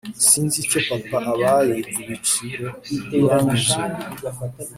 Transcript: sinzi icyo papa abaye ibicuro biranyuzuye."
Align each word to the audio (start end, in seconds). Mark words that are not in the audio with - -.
sinzi 0.27 0.55
icyo 0.63 0.79
papa 0.87 1.17
abaye 1.31 1.79
ibicuro 2.01 2.67
biranyuzuye." 3.09 4.03